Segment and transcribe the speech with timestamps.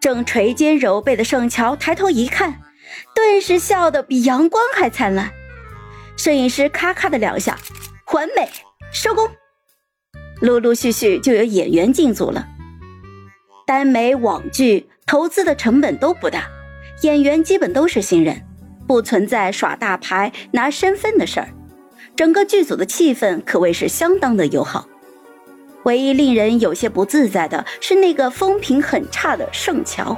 [0.00, 2.60] 正垂肩揉背的盛乔抬头一看，
[3.14, 5.30] 顿时笑得比阳光还灿烂。
[6.16, 7.58] 摄影师咔咔的两下，
[8.12, 8.48] 完美
[8.92, 9.28] 收工。
[10.40, 12.46] 陆陆续续就有演员进组了。
[13.66, 16.48] 耽美网剧投资的成本都不大，
[17.02, 18.46] 演员基本都是新人，
[18.86, 21.48] 不存在耍大牌拿身份的事儿。
[22.16, 24.88] 整个剧组的气氛可谓是相当的友好。
[25.84, 30.16] 唯一令人有些不自在的是那个风评很差的盛乔，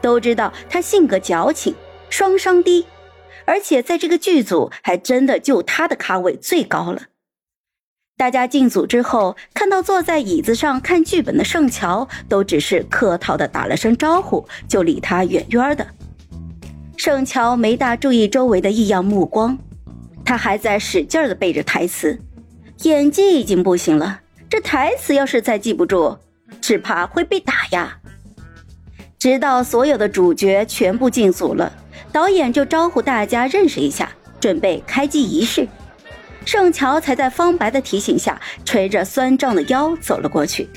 [0.00, 1.74] 都知道他性格矫情，
[2.08, 2.86] 双商低。
[3.46, 7.02] 而且在这个剧组，还真的就他的咖位最高了。
[8.16, 15.86] 大家进组之后，看到坐在椅子上看剧本的盛乔，都只是客套的打了声招呼，就离他远远的。
[16.98, 19.58] 盛乔没大注意周围的异样目光，
[20.22, 22.20] 他还在使劲的背着台词，
[22.82, 26.18] 演技已经不行了，这台词要是再记不住，
[26.60, 27.96] 只怕会被打呀。
[29.16, 31.72] 直到所有的主角全部进组了。
[32.10, 34.10] 导演就招呼大家认识一下，
[34.40, 35.68] 准备开机仪式。
[36.44, 40.68] 盛乔才在方白的提醒下，垂着酸胀的腰走了过去。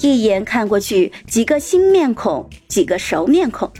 [0.00, 3.70] 一眼看过去，几个新面孔，几个熟面孔，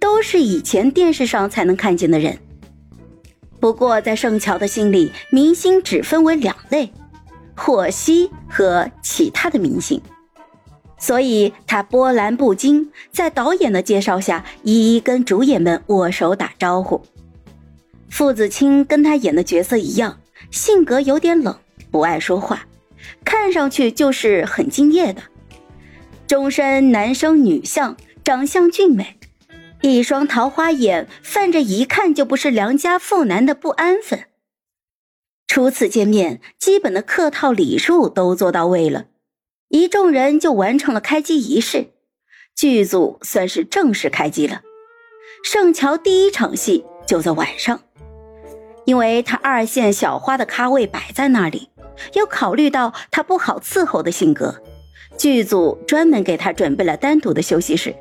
[0.00, 2.36] 都是以前电视上才能看见的人。
[3.60, 6.92] 不过在盛乔的心里，明星只分为两类：
[7.54, 10.00] 霍希和其他的明星。
[10.96, 17.02] 所以他波澜不惊，在导演的介绍下，一一跟主演们握手打招呼。
[18.08, 21.58] 傅子清跟他演的角色一样，性格有点冷，
[21.90, 22.66] 不爱说话，
[23.24, 25.22] 看上去就是很敬业的。
[26.26, 29.18] 终身男生女相，长相俊美，
[29.82, 34.24] 一双桃花眼，泛着一看就不是良家妇男的不安分。
[35.54, 39.04] 初次见面，基本的客套礼数都做到位了。
[39.68, 41.90] 一众人就完成了开机仪式，
[42.56, 44.62] 剧组算是正式开机了。
[45.44, 47.80] 盛乔第一场戏就在晚上，
[48.84, 51.70] 因为他二线小花的咖位摆在那里，
[52.14, 54.60] 又考虑到他不好伺候的性格，
[55.16, 57.94] 剧组专门给他准备了单独的休息室。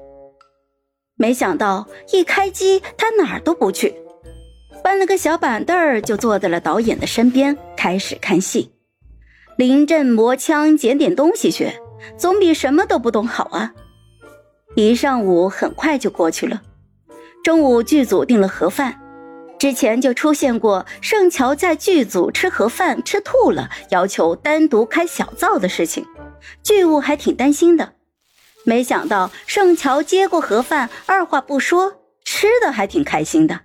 [1.16, 3.94] 没想到一开机，他哪儿都不去，
[4.84, 8.72] 搬了个小板凳儿就坐在了导演的身边，开始看戏。
[9.58, 11.80] 临阵磨枪，捡点东西学，
[12.18, 13.74] 总比什么都不懂好啊！
[14.76, 16.62] 一上午很快就过去了。
[17.44, 19.00] 中午剧组订了盒饭，
[19.58, 26.06] 之前就出现过盛乔在剧组吃盒饭吃吐了，要求单独开小灶的事情，
[26.62, 27.94] 剧务还挺担心的。
[28.66, 33.62] 没想到盛乔接过盒饭，二话不说，吃的还挺开心的。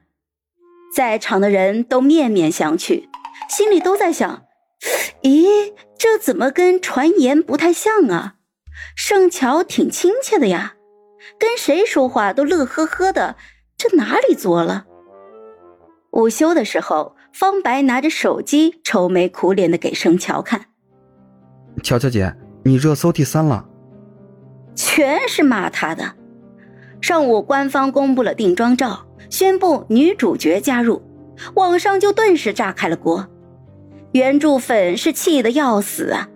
[0.94, 3.08] 在场的人都面面相觑，
[3.48, 4.44] 心里都在想。
[5.22, 8.34] 咦，这怎么跟传言不太像啊？
[8.94, 10.74] 盛乔挺亲切的呀，
[11.38, 13.36] 跟谁说话都乐呵呵的，
[13.76, 14.86] 这哪里作了？
[16.12, 20.66] 午休的时候，方白拿着手机，愁眉苦脸的给盛乔看。
[21.82, 22.34] 乔乔姐，
[22.64, 23.68] 你热搜第三了，
[24.74, 26.14] 全是骂他的。
[27.00, 29.07] 上午官方公布了定妆照，
[29.38, 31.00] 宣布女主角加入，
[31.54, 33.28] 网上就顿时炸开了锅。
[34.10, 36.28] 原著粉是气得要死啊，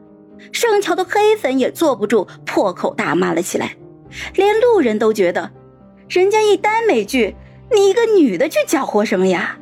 [0.52, 3.74] 盛乔的黑粉也坐不住，破口大骂了起来，
[4.36, 5.50] 连路人都觉得，
[6.08, 7.34] 人家一耽美剧，
[7.72, 9.58] 你一个女的去搅和什么呀？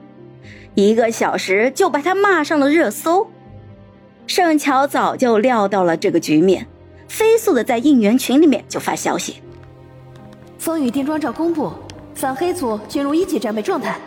[0.74, 3.26] 一个小时就把他骂上了热搜。
[4.26, 6.66] 盛乔早就料到了这个局面，
[7.08, 9.36] 飞速的在应援群里面就发消息：
[10.58, 11.72] 风雨定妆照公布，
[12.20, 13.98] 反黑组进入一级战备状态。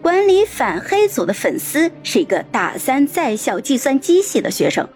[0.00, 4.88] 管理反黑组的粉丝是一个大三在校计算机系的学生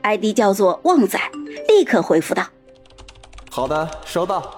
[0.00, 1.20] ，ID 叫做旺仔，
[1.68, 2.46] 立刻回复道
[3.52, 4.56] ：“好的，收到。”